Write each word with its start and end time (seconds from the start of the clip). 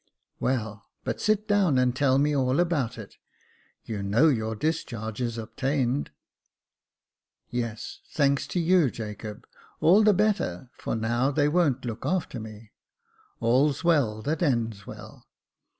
"Well, 0.39 0.87
but 1.03 1.21
sit 1.21 1.47
down 1.47 1.77
and 1.77 1.95
tell 1.95 2.17
me 2.17 2.35
all 2.35 2.59
about 2.59 2.97
it. 2.97 3.17
You 3.83 4.01
know 4.01 4.29
your 4.29 4.55
discharge 4.55 5.21
is 5.21 5.37
obtained."" 5.37 6.09
Yes, 7.51 7.99
thanks 8.11 8.47
to 8.47 8.59
you, 8.59 8.89
Jacob 8.89 9.43
j 9.45 9.57
all 9.79 10.01
the 10.01 10.11
better, 10.15 10.71
for 10.73 10.95
now 10.95 11.29
they 11.29 11.47
won't 11.47 11.85
look 11.85 12.03
after 12.03 12.39
me. 12.39 12.71
All's 13.39 13.83
well 13.83 14.23
that 14.23 14.41
ends 14.41 14.87
well. 14.87 15.27